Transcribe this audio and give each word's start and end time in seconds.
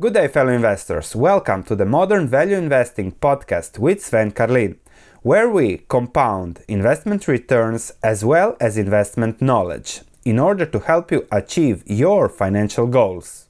Good 0.00 0.14
day, 0.14 0.28
fellow 0.28 0.52
investors. 0.52 1.16
Welcome 1.16 1.64
to 1.64 1.74
the 1.74 1.84
Modern 1.84 2.28
Value 2.28 2.54
Investing 2.54 3.10
podcast 3.10 3.80
with 3.80 4.00
Sven 4.00 4.30
Carlin, 4.30 4.78
where 5.22 5.50
we 5.50 5.78
compound 5.88 6.60
investment 6.68 7.26
returns 7.26 7.90
as 8.00 8.24
well 8.24 8.56
as 8.60 8.78
investment 8.78 9.42
knowledge 9.42 10.02
in 10.24 10.38
order 10.38 10.64
to 10.66 10.78
help 10.78 11.10
you 11.10 11.26
achieve 11.32 11.82
your 11.84 12.28
financial 12.28 12.86
goals. 12.86 13.48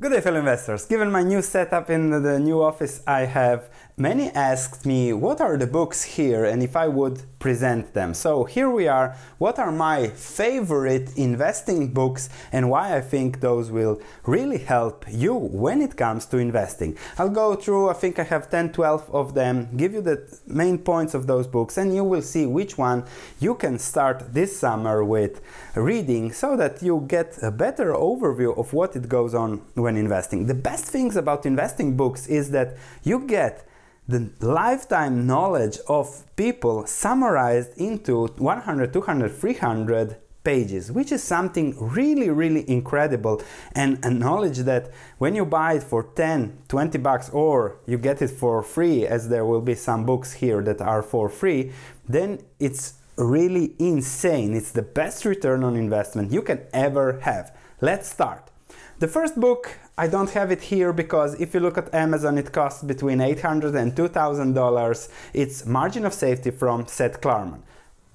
Good 0.00 0.12
day, 0.12 0.22
fellow 0.22 0.38
investors. 0.38 0.86
Given 0.86 1.12
my 1.12 1.22
new 1.22 1.42
setup 1.42 1.90
in 1.90 2.08
the 2.22 2.40
new 2.40 2.62
office 2.62 3.02
I 3.06 3.26
have, 3.26 3.68
many 3.96 4.28
asked 4.30 4.84
me 4.84 5.12
what 5.12 5.40
are 5.40 5.56
the 5.56 5.66
books 5.68 6.02
here 6.02 6.44
and 6.44 6.62
if 6.62 6.74
I 6.74 6.88
would 6.88 7.22
present 7.38 7.94
them. 7.94 8.12
So 8.12 8.44
here 8.44 8.68
we 8.68 8.88
are. 8.88 9.16
What 9.38 9.58
are 9.58 9.70
my 9.70 10.08
favorite 10.08 11.16
investing 11.16 11.92
books 11.92 12.28
and 12.50 12.70
why 12.70 12.96
I 12.96 13.00
think 13.00 13.40
those 13.40 13.70
will 13.70 14.00
really 14.24 14.58
help 14.58 15.04
you 15.08 15.34
when 15.34 15.80
it 15.80 15.96
comes 15.96 16.26
to 16.26 16.38
investing? 16.38 16.96
I'll 17.18 17.28
go 17.28 17.54
through, 17.54 17.90
I 17.90 17.92
think 17.92 18.18
I 18.18 18.24
have 18.24 18.50
10 18.50 18.72
12 18.72 19.14
of 19.14 19.34
them, 19.34 19.68
give 19.76 19.92
you 19.92 20.00
the 20.00 20.40
main 20.46 20.78
points 20.78 21.14
of 21.14 21.26
those 21.26 21.46
books, 21.46 21.76
and 21.76 21.94
you 21.94 22.02
will 22.02 22.22
see 22.22 22.46
which 22.46 22.76
one 22.76 23.04
you 23.38 23.54
can 23.54 23.78
start 23.78 24.32
this 24.32 24.58
summer 24.58 25.04
with 25.04 25.40
reading 25.76 26.32
so 26.32 26.56
that 26.56 26.82
you 26.82 27.04
get 27.06 27.38
a 27.42 27.50
better 27.50 27.92
overview 27.92 28.56
of 28.58 28.72
what 28.72 28.96
it 28.96 29.08
goes 29.08 29.34
on 29.34 29.58
when 29.74 29.96
investing. 29.96 30.46
The 30.46 30.54
best 30.54 30.86
things 30.86 31.14
about 31.14 31.46
investing 31.46 31.96
books 31.96 32.26
is 32.26 32.50
that 32.50 32.76
you 33.04 33.20
get 33.20 33.68
the 34.06 34.30
lifetime 34.40 35.26
knowledge 35.26 35.78
of 35.88 36.24
people 36.36 36.86
summarized 36.86 37.78
into 37.78 38.26
100, 38.26 38.92
200, 38.92 39.32
300 39.32 40.16
pages, 40.44 40.92
which 40.92 41.10
is 41.10 41.22
something 41.22 41.74
really, 41.78 42.28
really 42.28 42.68
incredible. 42.68 43.42
And 43.74 44.04
a 44.04 44.10
knowledge 44.10 44.58
that 44.58 44.90
when 45.18 45.34
you 45.34 45.46
buy 45.46 45.74
it 45.74 45.82
for 45.82 46.02
10, 46.02 46.58
20 46.68 46.98
bucks, 46.98 47.30
or 47.30 47.78
you 47.86 47.96
get 47.98 48.20
it 48.20 48.28
for 48.28 48.62
free, 48.62 49.06
as 49.06 49.30
there 49.30 49.46
will 49.46 49.62
be 49.62 49.74
some 49.74 50.04
books 50.04 50.34
here 50.34 50.62
that 50.62 50.80
are 50.82 51.02
for 51.02 51.28
free, 51.28 51.72
then 52.06 52.40
it's 52.60 52.94
really 53.16 53.74
insane. 53.78 54.54
It's 54.54 54.72
the 54.72 54.82
best 54.82 55.24
return 55.24 55.64
on 55.64 55.76
investment 55.76 56.30
you 56.30 56.42
can 56.42 56.60
ever 56.72 57.20
have. 57.20 57.56
Let's 57.80 58.08
start. 58.08 58.50
The 58.98 59.08
first 59.08 59.40
book 59.40 59.78
I 59.96 60.08
don't 60.08 60.30
have 60.30 60.50
it 60.50 60.62
here 60.62 60.92
because 60.92 61.40
if 61.40 61.54
you 61.54 61.60
look 61.60 61.78
at 61.78 61.94
Amazon, 61.94 62.36
it 62.36 62.50
costs 62.50 62.82
between 62.82 63.18
$800 63.18 63.76
and 63.76 63.94
$2,000. 63.94 65.08
It's 65.32 65.64
Margin 65.66 66.04
of 66.04 66.12
Safety 66.12 66.50
from 66.50 66.88
Seth 66.88 67.20
Klarman. 67.20 67.60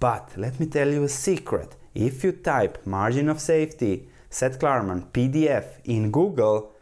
But 0.02 0.30
let 0.36 0.60
me 0.60 0.66
tell 0.66 0.90
you 0.90 1.06
a 1.06 1.10
secret. 1.10 1.78
If 1.96 2.22
you 2.26 2.34
type 2.34 2.86
Margin 2.86 3.30
of 3.30 3.40
Safety, 3.40 4.10
Seth 4.30 4.60
Klarman, 4.60 5.08
PDF 5.12 5.80
in 5.86 6.12
Google, 6.12 6.74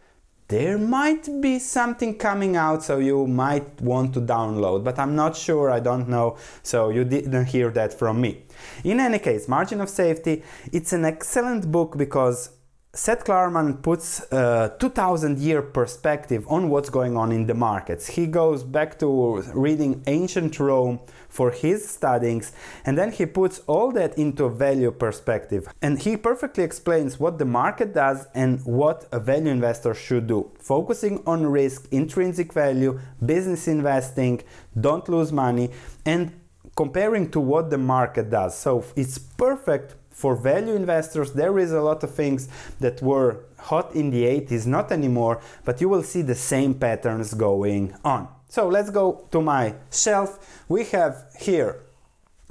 there 0.48 0.80
might 0.80 1.30
be 1.42 1.60
something 1.60 2.18
coming 2.18 2.56
out 2.56 2.84
so 2.84 2.98
you 2.98 3.28
might 3.28 3.82
want 3.82 4.14
to 4.14 4.22
download 4.22 4.82
but 4.82 4.98
i'm 4.98 5.14
not 5.14 5.36
sure 5.36 5.70
i 5.70 5.78
don't 5.78 6.08
know 6.08 6.38
so 6.64 6.88
you 6.88 7.04
didn't 7.04 7.44
hear 7.48 7.70
that 7.70 7.94
from 7.94 8.22
me 8.22 8.44
in 8.86 8.98
any 9.02 9.20
case 9.20 9.50
margin 9.50 9.82
of 9.82 9.90
safety 9.90 10.42
it's 10.72 10.94
an 10.94 11.04
excellent 11.04 11.70
book 11.70 11.98
because 11.98 12.52
Seth 12.98 13.26
Klarman 13.26 13.84
puts 13.84 14.22
uh, 14.34 14.72
a 14.74 14.80
2000 14.80 15.38
year 15.38 15.62
perspective 15.62 16.48
on 16.50 16.68
what's 16.68 16.90
going 16.90 17.16
on 17.16 17.32
in 17.32 17.46
the 17.46 17.54
markets. 17.54 18.08
He 18.08 18.26
goes 18.26 18.64
back 18.64 18.98
to 18.98 19.44
reading 19.54 20.02
ancient 20.08 20.60
Rome 20.60 21.02
for 21.30 21.52
his 21.52 21.88
studies 21.88 22.54
and 22.86 22.98
then 22.98 23.12
he 23.12 23.28
puts 23.28 23.60
all 23.68 23.92
that 23.92 24.18
into 24.18 24.46
a 24.46 24.50
value 24.50 24.90
perspective. 24.90 25.72
And 25.84 26.02
he 26.02 26.18
perfectly 26.18 26.64
explains 26.64 27.20
what 27.20 27.38
the 27.38 27.46
market 27.46 27.94
does 27.94 28.26
and 28.34 28.66
what 28.66 29.08
a 29.12 29.20
value 29.20 29.52
investor 29.52 29.94
should 29.94 30.26
do. 30.26 30.50
Focusing 30.58 31.22
on 31.28 31.46
risk, 31.46 31.88
intrinsic 31.92 32.52
value, 32.52 33.00
business 33.24 33.68
investing, 33.68 34.42
don't 34.82 35.08
lose 35.08 35.32
money, 35.32 35.70
and 36.04 36.32
comparing 36.76 37.30
to 37.30 37.40
what 37.40 37.70
the 37.70 37.78
market 37.78 38.32
does. 38.32 38.58
So 38.58 38.84
it's 38.96 39.20
perfect 39.20 39.94
for 40.18 40.36
value 40.36 40.74
investors, 40.74 41.34
there 41.34 41.60
is 41.60 41.72
a 41.72 41.80
lot 41.80 42.04
of 42.04 42.10
things 42.12 42.50
that 42.80 43.04
were 43.04 43.46
hot 43.60 43.94
in 43.94 44.10
the 44.10 44.24
80s, 44.24 44.66
not 44.66 44.92
anymore, 44.92 45.40
but 45.64 45.80
you 45.80 45.88
will 45.88 46.02
see 46.02 46.24
the 46.24 46.34
same 46.34 46.74
patterns 46.74 47.36
going 47.36 47.96
on. 48.04 48.28
So 48.50 48.68
let's 48.68 48.90
go 48.90 49.28
to 49.30 49.42
my 49.44 49.76
shelf. 49.92 50.64
We 50.68 50.86
have 50.86 51.26
here 51.40 51.84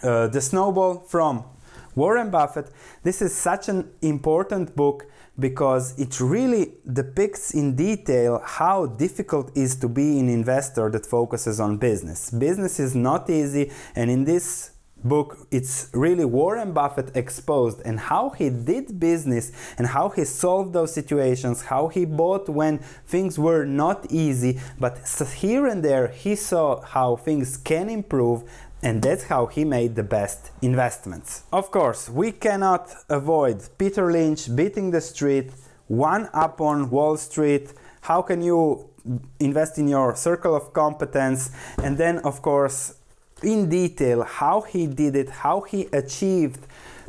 uh, 0.01 0.29
The 0.29 0.41
Snowball 0.41 1.01
from 1.09 1.43
Warren 1.97 2.31
Buffett. 2.31 2.71
This 3.03 3.21
is 3.21 3.35
such 3.35 3.69
an 3.69 3.91
important 4.01 4.77
book 4.77 5.07
because 5.37 5.99
it 5.99 6.21
really 6.21 6.75
depicts 6.93 7.53
in 7.53 7.75
detail 7.75 8.41
how 8.45 8.87
difficult 8.87 9.51
it 9.57 9.63
is 9.63 9.75
to 9.81 9.89
be 9.89 10.21
an 10.21 10.29
investor 10.29 10.89
that 10.91 11.05
focuses 11.05 11.59
on 11.59 11.79
business. 11.79 12.31
Business 12.31 12.79
is 12.79 12.95
not 12.95 13.29
easy, 13.29 13.73
and 13.97 14.09
in 14.09 14.25
this 14.25 14.71
book 15.09 15.47
it's 15.51 15.89
really 15.93 16.25
warren 16.25 16.73
buffett 16.73 17.17
exposed 17.17 17.81
and 17.85 17.99
how 17.99 18.31
he 18.31 18.51
did 18.51 18.99
business 18.99 19.53
and 19.79 19.87
how 19.87 20.09
he 20.09 20.25
solved 20.25 20.73
those 20.73 20.93
situations 20.93 21.63
how 21.63 21.89
he 21.89 22.05
bought 22.05 22.49
when 22.49 22.79
things 23.07 23.39
were 23.39 23.65
not 23.65 24.07
easy. 24.11 24.61
But 24.79 24.99
here 25.37 25.67
and 25.67 25.83
there 25.83 26.09
he 26.09 26.35
saw 26.35 26.81
how 26.83 27.17
things 27.17 27.57
can 27.57 27.89
improve 27.89 28.45
and 28.83 29.03
that's 29.03 29.25
how 29.25 29.47
he 29.47 29.65
made 29.65 29.97
the 29.97 30.03
best 30.03 30.51
investments. 30.63 31.45
Of 31.53 31.71
course 31.71 32.09
we 32.09 32.33
cannot 32.33 32.85
avoid 33.09 33.69
peter 33.79 34.11
lynch 34.13 34.55
beating 34.55 34.91
the 34.91 35.01
street 35.01 35.51
one 35.89 36.29
up 36.33 36.61
on 36.61 36.91
wall 36.91 37.17
street. 37.17 37.73
How 38.03 38.23
can 38.23 38.43
you 38.43 38.91
invest 39.39 39.79
in 39.79 39.89
your 39.89 40.17
circle 40.17 40.55
of 40.55 40.73
competence? 40.73 41.51
And 41.83 41.97
then 41.97 42.19
of 42.19 42.43
course 42.43 42.95
in 43.43 43.69
detail 43.69 44.23
how 44.23 44.63
he 44.63 44.87
did 44.87 45.15
it, 45.15 45.29
how 45.29 45.61
he 45.61 45.89
achieved 45.93 46.67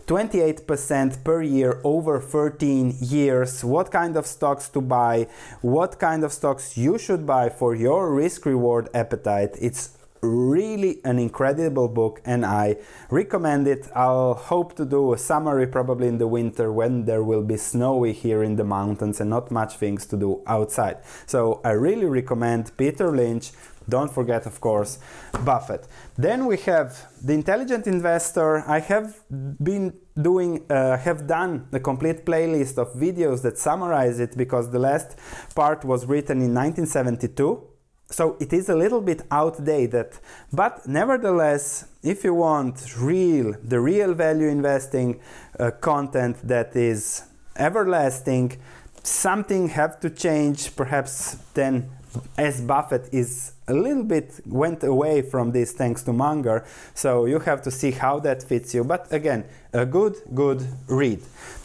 28% 0.07 1.23
per 1.23 1.41
year 1.41 1.81
over 1.83 2.19
13 2.19 2.95
years, 2.99 3.63
what 3.63 3.91
kind 3.91 4.15
of 4.15 4.25
stocks 4.25 4.69
to 4.69 4.81
buy, 4.81 5.27
what 5.61 5.99
kind 5.99 6.23
of 6.23 6.31
stocks 6.31 6.77
you 6.77 6.97
should 6.97 7.25
buy 7.25 7.49
for 7.49 7.75
your 7.75 8.13
risk 8.13 8.45
reward 8.45 8.89
appetite. 8.93 9.55
It's 9.59 9.97
really 10.21 10.99
an 11.03 11.19
incredible 11.19 11.87
book 11.87 12.21
and 12.25 12.45
I 12.45 12.77
recommend 13.09 13.67
it. 13.67 13.87
I'll 13.95 14.33
hope 14.33 14.75
to 14.77 14.85
do 14.85 15.13
a 15.13 15.17
summary 15.17 15.67
probably 15.67 16.07
in 16.07 16.17
the 16.17 16.27
winter 16.27 16.71
when 16.71 17.05
there 17.05 17.23
will 17.23 17.43
be 17.43 17.57
snowy 17.57 18.13
here 18.13 18.43
in 18.43 18.55
the 18.55 18.63
mountains 18.63 19.21
and 19.21 19.29
not 19.29 19.51
much 19.51 19.75
things 19.75 20.05
to 20.07 20.17
do 20.17 20.41
outside. 20.47 20.97
So 21.25 21.61
I 21.63 21.71
really 21.71 22.05
recommend 22.05 22.75
Peter 22.77 23.11
Lynch. 23.11 23.51
Don't 23.89 24.11
forget, 24.13 24.45
of 24.45 24.59
course, 24.59 24.99
Buffett. 25.45 25.87
Then 26.17 26.45
we 26.45 26.57
have 26.57 27.07
the 27.23 27.33
intelligent 27.33 27.87
investor. 27.87 28.63
I 28.67 28.79
have 28.79 29.15
been 29.29 29.93
doing, 30.21 30.65
uh, 30.69 30.97
have 30.97 31.27
done 31.27 31.67
a 31.71 31.79
complete 31.79 32.25
playlist 32.25 32.77
of 32.77 32.93
videos 32.93 33.41
that 33.43 33.57
summarize 33.57 34.19
it 34.19 34.35
because 34.35 34.71
the 34.71 34.79
last 34.79 35.17
part 35.55 35.85
was 35.85 36.05
written 36.05 36.37
in 36.41 36.53
1972 36.53 37.63
so 38.09 38.37
it 38.39 38.53
is 38.53 38.69
a 38.69 38.75
little 38.75 39.01
bit 39.01 39.21
outdated 39.31 40.07
but 40.53 40.87
nevertheless 40.87 41.85
if 42.03 42.23
you 42.23 42.33
want 42.33 42.95
real 42.97 43.53
the 43.63 43.79
real 43.79 44.13
value 44.13 44.47
investing 44.47 45.19
uh, 45.59 45.71
content 45.81 46.37
that 46.47 46.75
is 46.75 47.23
everlasting 47.57 48.57
something 49.03 49.67
have 49.69 49.99
to 49.99 50.09
change 50.09 50.75
perhaps 50.75 51.35
then 51.53 51.89
as 52.37 52.61
buffett 52.61 53.09
is 53.11 53.53
a 53.67 53.73
little 53.73 54.03
bit 54.03 54.39
went 54.45 54.83
away 54.83 55.21
from 55.21 55.51
this 55.51 55.73
thanks 55.73 56.03
to 56.03 56.13
munger 56.13 56.65
so 56.93 57.25
you 57.25 57.39
have 57.39 57.61
to 57.61 57.71
see 57.71 57.91
how 57.91 58.19
that 58.19 58.41
fits 58.41 58.73
you. 58.73 58.83
But 58.83 59.11
again 59.11 59.45
a 59.73 59.85
good 59.85 60.15
good 60.33 60.65
read. 60.87 61.21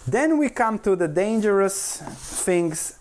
Then 0.06 0.38
we 0.38 0.48
come 0.48 0.78
to 0.80 0.96
the 0.96 1.08
dangerous 1.08 2.02
things 2.44 2.98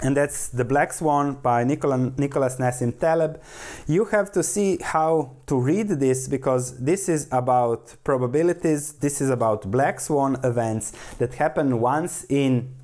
and 0.00 0.16
that's 0.16 0.48
The 0.48 0.64
Black 0.64 0.92
Swan 0.92 1.34
by 1.34 1.62
Nicola, 1.64 1.96
Nicholas 2.18 2.56
Nassim 2.56 2.98
Taleb. 2.98 3.40
You 3.86 4.06
have 4.06 4.32
to 4.32 4.42
see 4.42 4.78
how 4.82 5.36
to 5.46 5.56
read 5.56 5.88
this 5.88 6.26
because 6.26 6.76
this 6.78 7.08
is 7.08 7.28
about 7.30 7.94
probabilities, 8.02 8.94
this 8.94 9.20
is 9.20 9.30
about 9.30 9.70
black 9.70 10.00
swan 10.00 10.36
events 10.42 10.92
that 11.18 11.34
happen 11.34 11.80
once 11.80 12.26
in 12.28 12.74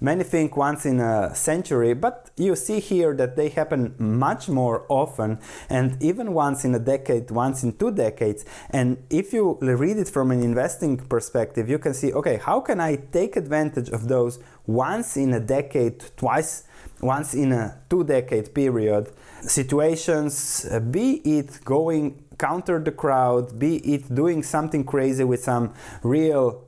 many 0.00 0.24
think 0.24 0.56
once 0.56 0.86
in 0.86 1.00
a 1.00 1.34
century, 1.34 1.94
but 1.94 2.30
you 2.36 2.56
see 2.56 2.80
here 2.80 3.14
that 3.14 3.36
they 3.36 3.48
happen 3.50 3.94
much 3.98 4.48
more 4.48 4.86
often 4.88 5.38
and 5.68 6.02
even 6.02 6.32
once 6.32 6.64
in 6.64 6.74
a 6.74 6.78
decade, 6.78 7.30
once 7.30 7.62
in 7.62 7.72
two 7.76 7.90
decades. 7.90 8.44
And 8.70 8.96
if 9.10 9.32
you 9.32 9.58
read 9.60 9.98
it 9.98 10.08
from 10.08 10.30
an 10.30 10.42
investing 10.42 10.96
perspective, 10.96 11.68
you 11.68 11.78
can 11.78 11.94
see 11.94 12.12
okay, 12.12 12.36
how 12.36 12.60
can 12.60 12.80
I 12.80 12.96
take 12.96 13.36
advantage 13.36 13.90
of 13.90 14.08
those 14.08 14.38
once 14.66 15.16
in 15.16 15.34
a 15.34 15.40
decade, 15.40 16.02
twice, 16.16 16.64
once 17.00 17.34
in 17.34 17.52
a 17.52 17.78
two 17.88 18.04
decade 18.04 18.54
period 18.54 19.10
situations, 19.42 20.66
be 20.90 21.14
it 21.38 21.64
going 21.64 22.24
counter 22.38 22.78
the 22.78 22.90
crowd, 22.90 23.58
be 23.58 23.76
it 23.78 24.14
doing 24.14 24.42
something 24.42 24.84
crazy 24.84 25.24
with 25.24 25.42
some 25.42 25.74
real 26.02 26.64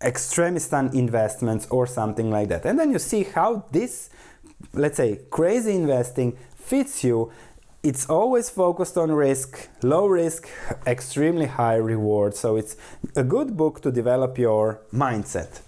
extremistan 0.00 0.94
investments 0.94 1.66
or 1.70 1.86
something 1.86 2.30
like 2.30 2.48
that. 2.48 2.64
And 2.64 2.78
then 2.78 2.90
you 2.92 2.98
see 2.98 3.24
how 3.24 3.64
this 3.70 4.10
let's 4.72 4.96
say, 4.96 5.20
crazy 5.30 5.74
investing 5.74 6.36
fits 6.54 7.02
you, 7.04 7.30
it's 7.82 8.08
always 8.10 8.50
focused 8.50 8.98
on 8.98 9.10
risk, 9.10 9.68
low 9.82 10.06
risk, 10.06 10.48
extremely 10.86 11.46
high 11.46 11.76
reward. 11.76 12.34
So 12.34 12.56
it's 12.56 12.76
a 13.16 13.24
good 13.24 13.56
book 13.56 13.80
to 13.82 13.90
develop 13.90 14.36
your 14.36 14.82
mindset. 14.92 15.60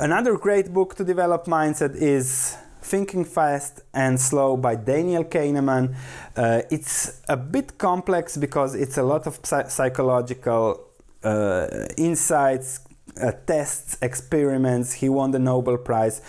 Another 0.00 0.36
great 0.36 0.72
book 0.72 0.94
to 0.96 1.04
develop 1.04 1.44
mindset 1.44 1.94
is 1.94 2.56
Thinking 2.82 3.24
Fast 3.24 3.82
and 3.94 4.20
Slow 4.20 4.56
by 4.56 4.74
Daniel 4.74 5.22
Kahneman. 5.22 5.94
Uh, 6.36 6.62
it's 6.70 7.20
a 7.28 7.36
bit 7.36 7.78
complex 7.78 8.36
because 8.36 8.74
it's 8.74 8.96
a 8.98 9.02
lot 9.02 9.26
of 9.26 9.38
psychological 9.44 10.88
uh, 11.22 11.86
insights, 11.98 12.80
uh, 13.20 13.32
tests, 13.46 13.96
experiments. 14.02 14.94
He 14.94 15.08
won 15.08 15.30
the 15.30 15.38
Nobel 15.38 15.78
Prize. 15.78 16.20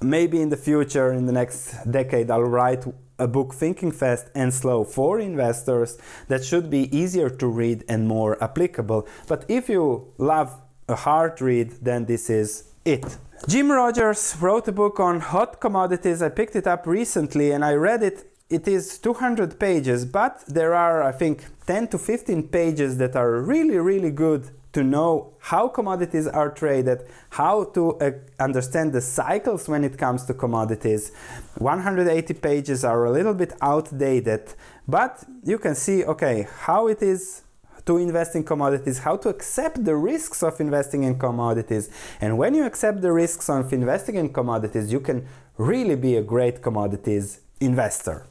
Maybe 0.00 0.40
in 0.40 0.48
the 0.48 0.56
future, 0.56 1.12
in 1.12 1.26
the 1.26 1.32
next 1.32 1.76
decade, 1.90 2.30
I'll 2.30 2.42
write 2.42 2.84
a 3.18 3.28
book 3.28 3.54
Thinking 3.54 3.92
Fast 3.92 4.26
and 4.34 4.52
Slow 4.52 4.84
for 4.84 5.20
investors 5.20 5.98
that 6.28 6.44
should 6.44 6.68
be 6.70 6.94
easier 6.96 7.30
to 7.30 7.46
read 7.46 7.84
and 7.88 8.08
more 8.08 8.42
applicable. 8.42 9.06
But 9.28 9.44
if 9.48 9.68
you 9.68 10.12
love 10.18 10.60
a 10.88 10.96
hard 10.96 11.40
read, 11.40 11.70
then 11.82 12.06
this 12.06 12.28
is 12.28 12.64
it. 12.84 13.16
Jim 13.48 13.70
Rogers 13.70 14.36
wrote 14.40 14.68
a 14.68 14.72
book 14.72 15.00
on 15.00 15.20
hot 15.20 15.60
commodities. 15.60 16.22
I 16.22 16.28
picked 16.28 16.56
it 16.56 16.66
up 16.66 16.86
recently 16.86 17.52
and 17.52 17.64
I 17.64 17.74
read 17.74 18.02
it. 18.02 18.26
It 18.50 18.68
is 18.68 18.98
200 18.98 19.58
pages, 19.58 20.04
but 20.04 20.44
there 20.46 20.74
are, 20.74 21.02
I 21.02 21.12
think, 21.12 21.46
10 21.66 21.88
to 21.88 21.98
15 21.98 22.48
pages 22.48 22.98
that 22.98 23.16
are 23.16 23.40
really, 23.40 23.78
really 23.78 24.10
good 24.10 24.50
to 24.72 24.82
know 24.82 25.34
how 25.38 25.68
commodities 25.68 26.26
are 26.26 26.50
traded, 26.50 27.02
how 27.30 27.64
to 27.64 27.98
uh, 27.98 28.10
understand 28.40 28.92
the 28.92 29.00
cycles 29.00 29.68
when 29.68 29.84
it 29.84 29.98
comes 29.98 30.24
to 30.24 30.34
commodities. 30.34 31.12
180 31.58 32.34
pages 32.34 32.84
are 32.84 33.04
a 33.04 33.10
little 33.10 33.34
bit 33.34 33.52
outdated, 33.60 34.54
but 34.88 35.24
you 35.44 35.58
can 35.58 35.74
see 35.74 36.04
okay 36.04 36.46
how 36.60 36.88
it 36.88 37.02
is 37.02 37.42
to 37.84 37.98
invest 37.98 38.34
in 38.36 38.44
commodities, 38.44 38.98
how 38.98 39.16
to 39.16 39.28
accept 39.28 39.84
the 39.84 39.96
risks 39.96 40.42
of 40.42 40.60
investing 40.60 41.02
in 41.02 41.18
commodities. 41.18 41.90
And 42.20 42.38
when 42.38 42.54
you 42.54 42.64
accept 42.64 43.02
the 43.02 43.12
risks 43.12 43.50
of 43.50 43.72
investing 43.72 44.14
in 44.14 44.32
commodities, 44.32 44.92
you 44.92 45.00
can 45.00 45.26
really 45.58 45.96
be 45.96 46.16
a 46.16 46.22
great 46.22 46.62
commodities 46.62 47.40
investor. 47.60 48.26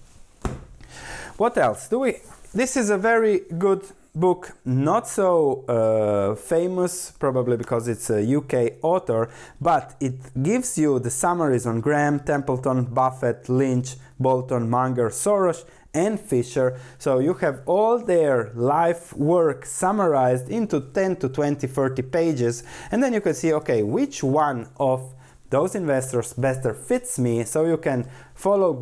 What 1.37 1.57
else 1.57 1.89
do 1.89 1.99
we? 1.99 2.17
This 2.53 2.77
is 2.77 2.89
a 2.89 2.97
very 2.97 3.41
good 3.57 3.83
book, 4.13 4.57
not 4.65 5.07
so 5.07 5.63
uh, 5.67 6.35
famous, 6.35 7.11
probably 7.11 7.57
because 7.57 7.87
it's 7.87 8.09
a 8.09 8.35
UK 8.35 8.73
author, 8.81 9.29
but 9.59 9.95
it 9.99 10.43
gives 10.43 10.77
you 10.77 10.99
the 10.99 11.09
summaries 11.09 11.65
on 11.65 11.81
Graham, 11.81 12.19
Templeton, 12.19 12.85
Buffett, 12.85 13.47
Lynch, 13.47 13.95
Bolton, 14.19 14.69
Munger, 14.69 15.09
Soros, 15.09 15.65
and 15.93 16.19
Fisher. 16.19 16.79
So 16.97 17.19
you 17.19 17.33
have 17.35 17.61
all 17.65 17.99
their 17.99 18.51
life 18.53 19.13
work 19.13 19.65
summarized 19.65 20.49
into 20.49 20.81
10 20.81 21.17
to 21.17 21.29
20, 21.29 21.67
30 21.67 22.01
pages, 22.03 22.63
and 22.91 23.03
then 23.03 23.13
you 23.13 23.21
can 23.21 23.33
see 23.33 23.53
okay, 23.53 23.83
which 23.83 24.23
one 24.23 24.69
of 24.77 25.13
those 25.51 25.75
investors 25.75 26.33
better 26.33 26.73
fits 26.73 27.19
me 27.19 27.43
so 27.43 27.65
you 27.65 27.77
can 27.77 28.07
follow 28.33 28.73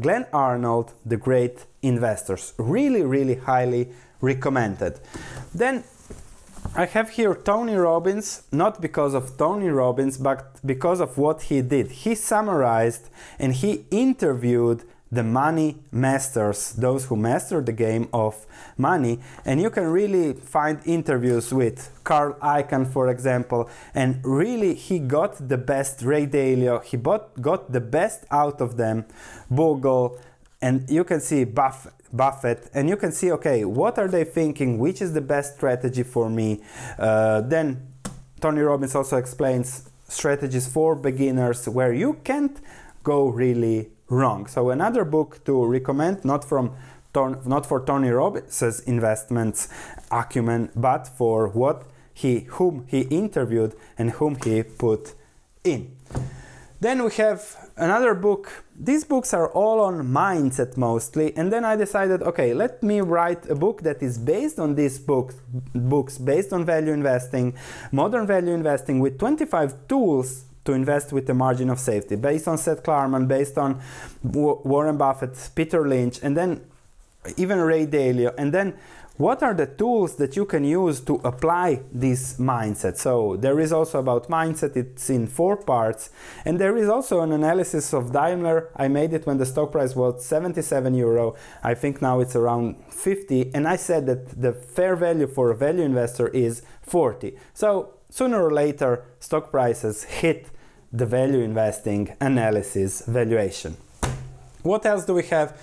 Glen 0.00 0.26
Arnold, 0.32 0.92
the 1.04 1.16
great 1.16 1.66
investors. 1.82 2.52
Really, 2.58 3.02
really 3.02 3.34
highly 3.34 3.88
recommended. 4.20 5.00
Then 5.54 5.84
I 6.74 6.84
have 6.84 7.10
here 7.10 7.34
Tony 7.34 7.74
Robbins, 7.74 8.42
not 8.52 8.80
because 8.80 9.14
of 9.14 9.38
Tony 9.38 9.68
Robbins, 9.68 10.18
but 10.18 10.56
because 10.64 11.00
of 11.00 11.16
what 11.16 11.42
he 11.42 11.62
did. 11.62 11.90
He 11.90 12.14
summarized 12.14 13.08
and 13.38 13.54
he 13.54 13.86
interviewed 13.90 14.84
the 15.10 15.22
money 15.22 15.76
masters, 15.92 16.72
those 16.72 17.04
who 17.06 17.16
master 17.16 17.60
the 17.60 17.72
game 17.72 18.08
of 18.12 18.46
money. 18.76 19.20
And 19.44 19.60
you 19.60 19.70
can 19.70 19.84
really 19.84 20.32
find 20.32 20.80
interviews 20.84 21.52
with 21.52 21.90
Carl 22.02 22.34
Icahn, 22.42 22.86
for 22.92 23.08
example, 23.08 23.70
and 23.94 24.20
really 24.24 24.74
he 24.74 24.98
got 24.98 25.48
the 25.48 25.58
best. 25.58 26.02
Ray 26.02 26.26
Dalio, 26.26 26.82
he 26.82 26.96
bought, 26.96 27.40
got 27.40 27.72
the 27.72 27.80
best 27.80 28.24
out 28.30 28.60
of 28.60 28.76
them. 28.76 29.04
Bogle, 29.50 30.18
and 30.60 30.88
you 30.90 31.04
can 31.04 31.20
see 31.20 31.44
Buff, 31.44 31.86
Buffett, 32.12 32.68
and 32.74 32.88
you 32.88 32.96
can 32.96 33.12
see, 33.12 33.30
okay, 33.32 33.64
what 33.64 33.98
are 33.98 34.08
they 34.08 34.24
thinking? 34.24 34.78
Which 34.78 35.00
is 35.00 35.12
the 35.12 35.20
best 35.20 35.56
strategy 35.56 36.02
for 36.02 36.28
me? 36.28 36.62
Uh, 36.98 37.42
then 37.42 37.92
Tony 38.40 38.60
Robbins 38.60 38.94
also 38.94 39.16
explains 39.16 39.88
strategies 40.08 40.66
for 40.66 40.94
beginners 40.94 41.68
where 41.68 41.92
you 41.92 42.14
can't 42.24 42.58
go 43.02 43.28
really 43.28 43.90
wrong. 44.08 44.46
So 44.46 44.70
another 44.70 45.04
book 45.04 45.44
to 45.44 45.64
recommend, 45.64 46.24
not 46.24 46.44
from 46.44 46.72
not 47.46 47.64
for 47.64 47.82
Tony 47.82 48.10
Robbins' 48.10 48.80
investments 48.80 49.68
acumen, 50.10 50.68
but 50.76 51.08
for 51.08 51.48
what 51.48 51.84
he 52.12 52.40
whom 52.40 52.84
he 52.88 53.00
interviewed 53.02 53.74
and 53.96 54.10
whom 54.12 54.36
he 54.44 54.62
put 54.62 55.14
in. 55.64 55.96
Then 56.78 57.02
we 57.04 57.10
have 57.14 57.70
another 57.76 58.14
book. 58.14 58.64
These 58.78 59.04
books 59.04 59.32
are 59.32 59.48
all 59.52 59.80
on 59.80 60.06
mindset 60.08 60.76
mostly, 60.76 61.34
and 61.36 61.50
then 61.50 61.64
I 61.64 61.74
decided, 61.74 62.22
okay, 62.22 62.52
let 62.52 62.82
me 62.82 63.00
write 63.00 63.48
a 63.48 63.54
book 63.54 63.80
that 63.82 64.02
is 64.02 64.18
based 64.18 64.58
on 64.58 64.74
these 64.74 64.98
books, 64.98 65.36
books 65.74 66.18
based 66.18 66.52
on 66.52 66.66
value 66.66 66.92
investing, 66.92 67.54
modern 67.92 68.26
value 68.26 68.52
investing 68.52 69.00
with 69.00 69.18
25 69.18 69.88
tools 69.88 70.44
to 70.66 70.72
invest 70.72 71.12
with 71.12 71.28
a 71.30 71.34
margin 71.34 71.70
of 71.70 71.78
safety 71.78 72.16
based 72.16 72.46
on 72.46 72.58
Seth 72.58 72.82
Klarman, 72.82 73.26
based 73.26 73.56
on 73.58 73.80
Warren 74.22 74.96
Buffett, 74.96 75.50
Peter 75.54 75.86
Lynch, 75.88 76.20
and 76.22 76.36
then 76.36 76.64
even 77.36 77.60
Ray 77.60 77.86
Dalio. 77.86 78.34
And 78.38 78.52
then 78.52 78.74
what 79.18 79.42
are 79.42 79.54
the 79.54 79.66
tools 79.66 80.16
that 80.16 80.36
you 80.36 80.44
can 80.44 80.62
use 80.62 81.00
to 81.00 81.14
apply 81.24 81.80
this 81.90 82.34
mindset? 82.34 82.98
So 82.98 83.36
there 83.36 83.58
is 83.58 83.72
also 83.72 83.98
about 83.98 84.28
mindset, 84.28 84.76
it's 84.76 85.08
in 85.08 85.26
four 85.26 85.56
parts. 85.56 86.10
And 86.44 86.58
there 86.58 86.76
is 86.76 86.90
also 86.90 87.22
an 87.22 87.32
analysis 87.32 87.94
of 87.94 88.12
Daimler. 88.12 88.68
I 88.76 88.88
made 88.88 89.14
it 89.14 89.26
when 89.26 89.38
the 89.38 89.46
stock 89.46 89.72
price 89.72 89.96
was 89.96 90.22
77 90.22 90.92
euro. 90.94 91.34
I 91.62 91.72
think 91.72 92.02
now 92.02 92.20
it's 92.20 92.36
around 92.36 92.76
50. 92.90 93.54
And 93.54 93.66
I 93.66 93.76
said 93.76 94.04
that 94.04 94.42
the 94.42 94.52
fair 94.52 94.96
value 94.96 95.26
for 95.26 95.50
a 95.50 95.56
value 95.56 95.82
investor 95.82 96.28
is 96.28 96.60
40. 96.82 97.38
So 97.54 97.94
sooner 98.10 98.44
or 98.44 98.52
later, 98.52 99.04
stock 99.18 99.50
prices 99.50 100.04
hit 100.04 100.48
the 100.96 101.06
value 101.06 101.40
investing 101.40 102.16
analysis 102.20 103.02
valuation. 103.06 103.76
What 104.62 104.86
else 104.86 105.04
do 105.04 105.14
we 105.14 105.24
have? 105.24 105.54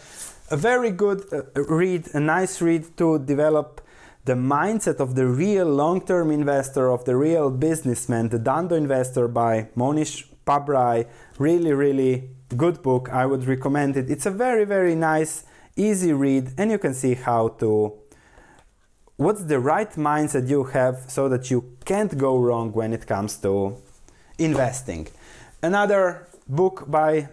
A 0.51 0.57
very 0.57 0.91
good 0.91 1.25
uh, 1.31 1.63
read, 1.63 2.07
a 2.13 2.19
nice 2.19 2.61
read 2.61 2.95
to 2.97 3.19
develop 3.19 3.81
the 4.25 4.33
mindset 4.33 4.99
of 4.99 5.15
the 5.15 5.25
real 5.25 5.65
long-term 5.65 6.31
investor, 6.31 6.89
of 6.89 7.03
the 7.05 7.15
real 7.15 7.49
businessman, 7.49 8.29
the 8.29 8.39
Dhandho 8.39 8.77
Investor 8.77 9.27
by 9.27 9.67
Mohnish 9.75 10.25
Pabrai. 10.45 11.07
Really, 11.37 11.73
really 11.73 12.29
good 12.55 12.81
book. 12.81 13.09
I 13.11 13.25
would 13.25 13.45
recommend 13.45 13.97
it. 13.97 14.09
It's 14.09 14.25
a 14.25 14.31
very, 14.31 14.65
very 14.65 14.95
nice, 14.95 15.43
easy 15.75 16.13
read, 16.13 16.53
and 16.57 16.71
you 16.71 16.77
can 16.77 16.93
see 16.93 17.15
how 17.15 17.49
to 17.59 17.93
what's 19.17 19.43
the 19.43 19.59
right 19.59 19.91
mindset 19.93 20.49
you 20.49 20.63
have 20.65 21.05
so 21.07 21.29
that 21.29 21.51
you 21.51 21.77
can't 21.85 22.17
go 22.17 22.37
wrong 22.37 22.71
when 22.71 22.93
it 22.93 23.05
comes 23.05 23.37
to 23.37 23.77
investing. 24.37 25.07
Another 25.63 26.27
book 26.45 26.91
by 26.91 27.29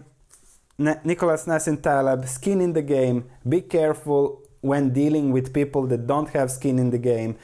Nicholas 0.79 1.47
Nassim 1.47 1.83
Taleb, 1.83 2.29
Skin 2.29 2.61
in 2.61 2.75
the 2.75 2.81
Game. 2.81 3.25
Be 3.49 3.61
careful 3.61 4.41
when 4.61 4.93
dealing 4.93 5.33
with 5.33 5.53
people 5.53 5.89
that 5.89 6.07
don't 6.07 6.29
have 6.29 6.49
skin 6.49 6.79
in 6.79 6.91
the 6.91 6.99
game. 6.99 7.35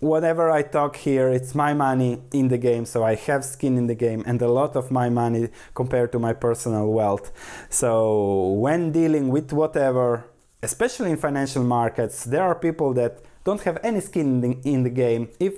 Whatever 0.00 0.50
I 0.50 0.62
talk 0.62 0.96
here, 0.96 1.28
it's 1.28 1.54
my 1.54 1.74
money 1.74 2.20
in 2.32 2.48
the 2.48 2.58
game, 2.58 2.86
so 2.86 3.04
I 3.04 3.14
have 3.14 3.44
skin 3.44 3.78
in 3.78 3.86
the 3.86 3.94
game 3.94 4.24
and 4.26 4.42
a 4.42 4.48
lot 4.48 4.74
of 4.74 4.90
my 4.90 5.08
money 5.10 5.50
compared 5.74 6.10
to 6.10 6.18
my 6.18 6.32
personal 6.32 6.90
wealth. 6.90 7.30
So, 7.70 8.48
when 8.48 8.90
dealing 8.90 9.28
with 9.28 9.52
whatever, 9.52 10.24
especially 10.60 11.12
in 11.12 11.18
financial 11.18 11.62
markets, 11.62 12.24
there 12.24 12.42
are 12.42 12.56
people 12.56 12.94
that 12.94 13.20
don't 13.44 13.60
have 13.60 13.78
any 13.84 14.00
skin 14.00 14.26
in 14.26 14.40
the, 14.40 14.68
in 14.68 14.82
the 14.82 14.90
game. 14.90 15.28
If 15.38 15.54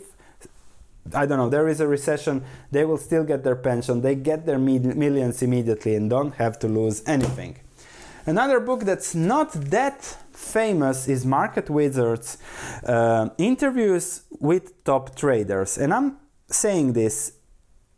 I 1.14 1.26
don't 1.26 1.38
know, 1.38 1.48
there 1.48 1.68
is 1.68 1.80
a 1.80 1.88
recession, 1.88 2.44
they 2.70 2.84
will 2.84 2.98
still 2.98 3.24
get 3.24 3.44
their 3.44 3.56
pension, 3.56 4.02
they 4.02 4.14
get 4.14 4.46
their 4.46 4.58
millions 4.58 5.42
immediately 5.42 5.94
and 5.94 6.10
don't 6.10 6.34
have 6.34 6.58
to 6.60 6.68
lose 6.68 7.02
anything. 7.06 7.56
Another 8.26 8.58
book 8.58 8.80
that's 8.80 9.14
not 9.14 9.52
that 9.52 10.02
famous 10.32 11.08
is 11.08 11.24
Market 11.24 11.70
Wizards 11.70 12.38
uh, 12.84 13.28
interviews 13.38 14.22
with 14.40 14.82
top 14.84 15.14
traders. 15.14 15.78
And 15.78 15.94
I'm 15.94 16.16
saying 16.48 16.94
this 16.94 17.36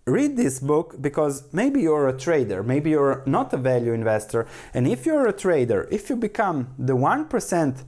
read 0.09 0.37
this 0.37 0.59
book 0.59 0.97
because 1.01 1.53
maybe 1.53 1.83
you're 1.83 2.09
a 2.09 2.17
trader, 2.17 2.63
maybe 2.63 2.91
you're 2.91 3.23
not 3.27 3.53
a 3.53 3.57
value 3.57 3.93
investor. 3.93 4.47
And 4.75 4.87
if 4.87 5.07
you're 5.07 5.27
a 5.27 5.33
trader, 5.33 5.87
if 5.91 6.09
you 6.11 6.17
become 6.17 6.75
the 6.79 6.97
1% 6.97 7.85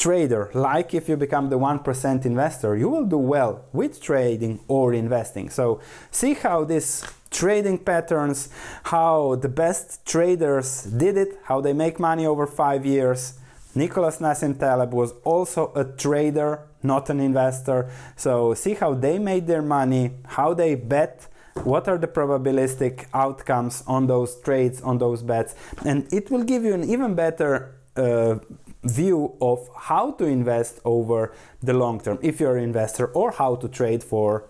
trader, 0.00 0.50
like 0.54 0.94
if 0.94 1.08
you 1.10 1.16
become 1.16 1.50
the 1.50 1.58
1% 1.58 2.24
investor, 2.24 2.74
you 2.74 2.88
will 2.88 3.04
do 3.04 3.18
well 3.18 3.66
with 3.72 4.02
trading 4.02 4.58
or 4.66 4.94
investing. 4.94 5.50
So, 5.50 5.80
see 6.10 6.32
how 6.32 6.64
this 6.64 7.04
trading 7.30 7.78
patterns, 7.78 8.48
how 8.84 9.36
the 9.36 9.48
best 9.48 10.04
traders 10.06 10.84
did 10.84 11.18
it, 11.18 11.38
how 11.44 11.60
they 11.60 11.74
make 11.74 12.00
money 12.00 12.26
over 12.26 12.46
five 12.46 12.86
years. 12.86 13.34
Nicholas 13.74 14.16
Nassim 14.18 14.58
Taleb 14.58 14.92
was 14.94 15.12
also 15.22 15.70
a 15.76 15.84
trader, 15.84 16.66
not 16.82 17.10
an 17.10 17.20
investor. 17.20 17.90
So, 18.16 18.54
see 18.54 18.74
how 18.74 18.94
they 18.94 19.18
made 19.18 19.46
their 19.46 19.62
money, 19.62 20.12
how 20.26 20.54
they 20.54 20.76
bet 20.76 21.28
what 21.64 21.88
are 21.88 21.98
the 21.98 22.06
probabilistic 22.06 23.04
outcomes 23.12 23.82
on 23.86 24.06
those 24.06 24.40
trades 24.40 24.80
on 24.80 24.96
those 24.98 25.22
bets 25.22 25.54
and 25.84 26.10
it 26.10 26.30
will 26.30 26.44
give 26.44 26.62
you 26.62 26.72
an 26.72 26.84
even 26.84 27.14
better 27.14 27.74
uh, 27.96 28.36
view 28.82 29.36
of 29.40 29.68
how 29.76 30.12
to 30.12 30.24
invest 30.24 30.80
over 30.84 31.32
the 31.62 31.74
long 31.74 32.00
term 32.00 32.18
if 32.22 32.40
you're 32.40 32.56
an 32.56 32.64
investor 32.64 33.06
or 33.06 33.30
how 33.32 33.56
to 33.56 33.68
trade 33.68 34.02
for 34.02 34.48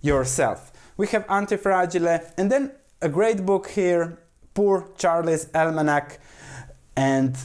yourself. 0.00 0.72
We 0.96 1.06
have 1.08 1.26
Antifragile 1.26 2.32
and 2.36 2.50
then 2.50 2.72
a 3.00 3.08
great 3.08 3.46
book 3.46 3.68
here, 3.70 4.18
Poor 4.54 4.88
Charlie's 4.98 5.48
Almanac, 5.54 6.18
and 6.96 7.36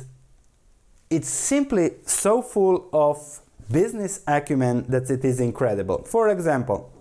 it's 1.09 1.29
simply 1.29 1.91
so 2.05 2.41
full 2.41 2.89
of 2.91 3.41
business 3.71 4.21
acumen 4.27 4.85
that 4.89 5.09
it 5.09 5.23
is 5.23 5.39
incredible. 5.39 6.03
For 6.03 6.29
example, 6.29 6.91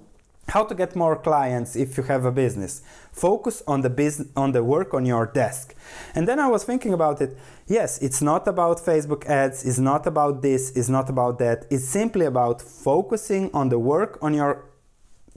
how 0.48 0.64
to 0.64 0.74
get 0.74 0.94
more 0.94 1.16
clients 1.16 1.76
if 1.76 1.96
you 1.96 2.02
have 2.04 2.24
a 2.24 2.32
business. 2.32 2.82
Focus 3.12 3.62
on 3.66 3.80
the 3.80 3.90
business 3.90 4.28
on 4.36 4.52
the 4.52 4.62
work 4.62 4.94
on 4.94 5.06
your 5.06 5.26
desk. 5.26 5.74
And 6.14 6.28
then 6.28 6.38
i 6.38 6.48
was 6.48 6.64
thinking 6.64 6.92
about 6.92 7.20
it. 7.20 7.36
Yes 7.66 7.98
it's 8.02 8.20
not 8.20 8.46
about 8.46 8.78
facebook 8.78 9.24
ads 9.26 9.64
it's 9.64 9.78
not 9.78 10.06
about 10.06 10.42
this 10.42 10.70
it's 10.76 10.88
not 10.88 11.08
about 11.08 11.38
that. 11.38 11.66
It's 11.70 11.88
simply 11.88 12.26
about 12.26 12.60
focusing 12.60 13.50
on 13.54 13.68
the 13.68 13.78
work 13.78 14.18
on 14.22 14.34
your 14.34 14.64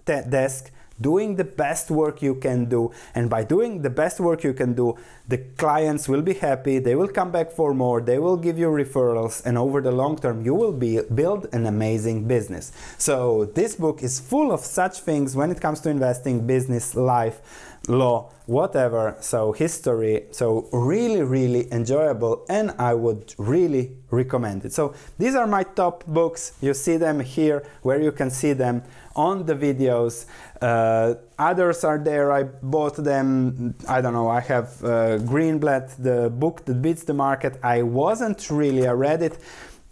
desk 0.05 0.71
doing 0.99 1.35
the 1.35 1.43
best 1.43 1.89
work 1.91 2.21
you 2.21 2.35
can 2.35 2.65
do. 2.65 2.91
And 3.15 3.29
by 3.29 3.43
doing 3.43 3.81
the 3.81 3.89
best 3.89 4.19
work 4.19 4.43
you 4.43 4.53
can 4.53 4.73
do 4.73 4.97
the 5.27 5.37
clients 5.37 6.07
will 6.07 6.21
be 6.21 6.33
happy. 6.33 6.79
They 6.79 6.95
will 6.95 7.09
come 7.09 7.31
back 7.31 7.51
for 7.51 7.73
more. 7.73 7.99
They 7.99 8.17
will 8.17 8.37
give 8.37 8.57
you 8.57 8.67
referrals. 8.67 9.45
And 9.45 9.57
over 9.57 9.81
the 9.81 9.91
long 9.91 10.17
term 10.17 10.45
you 10.45 10.55
will 10.55 10.71
be 10.71 11.01
build 11.13 11.47
an 11.51 11.65
amazing 11.65 12.27
business. 12.27 12.71
So 12.97 13.45
this 13.45 13.75
book 13.75 14.03
is 14.03 14.19
full 14.19 14.51
of 14.51 14.61
such 14.61 14.99
things 14.99 15.35
when 15.35 15.51
it 15.51 15.59
comes 15.59 15.81
to 15.81 15.89
investing 15.89 16.47
business 16.47 16.95
life 16.95 17.76
law, 17.87 18.31
whatever. 18.45 19.15
So 19.19 19.51
history. 19.51 20.25
So 20.31 20.67
really, 20.71 21.23
really 21.23 21.71
enjoyable, 21.71 22.45
and 22.49 22.71
I 22.77 22.93
would 22.93 23.33
really 23.37 23.97
recommend 24.11 24.65
it. 24.65 24.73
So 24.73 24.93
these 25.17 25.35
are 25.35 25.47
my 25.47 25.63
top 25.63 26.05
books. 26.05 26.53
You 26.61 26.73
see 26.73 26.97
them 26.97 27.19
here, 27.19 27.63
where 27.81 28.01
you 28.01 28.11
can 28.11 28.29
see 28.29 28.53
them 28.53 28.83
on 29.15 29.45
the 29.45 29.55
videos. 29.55 30.25
Uh, 30.61 31.15
others 31.39 31.83
are 31.83 31.97
there. 31.97 32.31
I 32.31 32.43
bought 32.43 32.95
them. 32.95 33.75
I 33.87 34.01
don't 34.01 34.13
know. 34.13 34.29
I 34.29 34.41
have 34.41 34.83
uh, 34.83 35.17
Greenblatt, 35.19 36.01
the 36.01 36.29
book 36.29 36.65
that 36.65 36.81
beats 36.81 37.03
the 37.03 37.13
market. 37.13 37.59
I 37.63 37.81
wasn't 37.81 38.49
really. 38.49 38.87
I 38.87 38.91
read 38.91 39.21
it. 39.21 39.39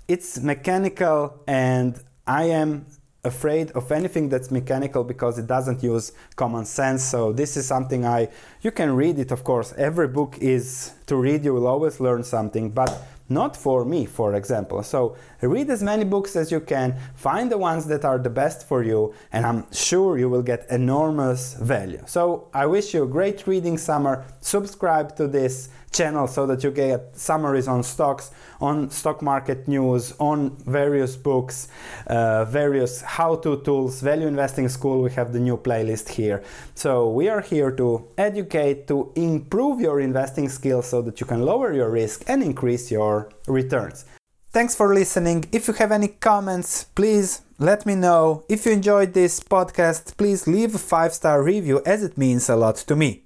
It's 0.07 0.39
mechanical, 0.39 1.41
and 1.47 1.99
I 2.27 2.43
am 2.45 2.85
afraid 3.25 3.72
of 3.72 3.91
anything 3.91 4.29
that's 4.29 4.51
mechanical 4.51 5.03
because 5.03 5.38
it 5.38 5.48
doesn't 5.48 5.84
use 5.84 6.12
common 6.36 6.65
sense 6.65 7.03
so 7.03 7.32
this 7.34 7.58
is 7.58 7.65
something 7.65 8.05
i 8.05 8.27
you 8.62 8.72
can 8.72 8.96
read 8.96 9.20
it 9.20 9.32
of 9.32 9.44
course 9.44 9.74
every 9.77 10.08
book 10.08 10.38
is 10.39 10.94
to 11.05 11.15
read 11.15 11.44
you 11.44 11.53
will 11.53 11.67
always 11.67 12.00
learn 12.00 12.24
something 12.24 12.70
but 12.70 12.91
not 13.29 13.58
for 13.58 13.86
me, 13.86 14.05
for 14.05 14.36
example. 14.36 14.84
So 14.84 15.15
read 15.41 15.70
as 15.70 15.82
many 15.82 16.03
books 16.03 16.36
as 16.36 16.51
you 16.51 16.60
can, 16.60 16.96
find 17.15 17.51
the 17.51 17.58
ones 17.58 17.86
that 17.88 18.05
are 18.05 18.20
the 18.20 18.29
best 18.29 18.67
for 18.67 18.84
you, 18.84 19.13
and 19.32 19.46
I'm 19.46 19.65
sure 19.72 20.17
you 20.17 20.29
will 20.29 20.44
get 20.44 20.67
enormous 20.70 21.55
value. 21.55 22.03
So 22.05 22.50
I 22.53 22.65
wish 22.67 22.94
you 22.94 23.03
a 23.03 23.08
great 23.08 23.48
reading 23.48 23.77
summer. 23.77 24.25
Subscribe 24.41 25.15
to 25.15 25.27
this 25.27 25.70
channel 25.92 26.27
so 26.27 26.46
that 26.46 26.63
you 26.63 26.72
get 26.72 27.18
summaries 27.18 27.68
on 27.68 27.84
stocks, 27.84 28.32
on 28.60 28.89
stock 28.89 29.22
market 29.22 29.68
news, 29.68 30.13
on 30.20 30.56
various 30.65 31.15
books, 31.15 31.68
uh, 32.08 32.46
various 32.46 33.01
how-to 33.01 33.62
tools. 33.62 34.01
Value 34.01 34.27
Investing 34.27 34.70
School, 34.70 35.01
we 35.01 35.12
have 35.12 35.34
the 35.34 35.39
new 35.39 35.58
playlist 35.58 36.10
here. 36.10 36.44
So 36.75 37.10
we 37.10 37.30
are 37.30 37.42
here 37.42 37.72
to 37.72 38.08
educate, 38.18 38.88
to 38.88 39.12
improve 39.15 39.80
your 39.80 40.00
investing 40.00 40.50
skills 40.50 40.88
so 40.88 41.01
that 41.04 41.20
you 41.20 41.25
can 41.25 41.42
lower 41.42 41.74
your 41.74 41.89
risk 41.89 42.24
and 42.27 42.44
increase 42.44 42.92
your 42.92 43.30
returns. 43.48 44.06
Thanks 44.51 44.74
for 44.74 44.94
listening. 44.94 45.46
If 45.51 45.68
you 45.68 45.74
have 45.74 45.92
any 45.92 46.08
comments, 46.08 46.86
please 46.96 47.42
let 47.60 47.86
me 47.86 47.96
know. 47.96 48.46
If 48.48 48.65
you 48.65 48.72
enjoyed 48.72 49.13
this 49.13 49.42
podcast, 49.42 50.15
please 50.15 50.48
leave 50.48 50.75
a 50.75 50.77
five 50.77 51.13
star 51.13 51.44
review 51.44 51.82
as 51.86 52.04
it 52.04 52.18
means 52.18 52.48
a 52.48 52.56
lot 52.56 52.77
to 52.77 52.96
me. 52.96 53.24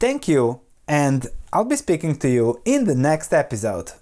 Thank 0.00 0.26
you, 0.26 0.62
and 0.88 1.26
I'll 1.52 1.64
be 1.64 1.76
speaking 1.76 2.16
to 2.16 2.28
you 2.28 2.60
in 2.64 2.84
the 2.84 2.94
next 2.94 3.32
episode. 3.32 3.92